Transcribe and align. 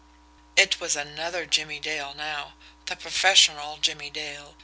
It 0.55 0.79
was 0.79 0.95
another 0.95 1.45
Jimmie 1.45 1.79
Dale 1.79 2.15
now 2.17 2.53
the 2.87 2.95
professional 2.95 3.77
Jimmie 3.77 4.09
Dale. 4.09 4.57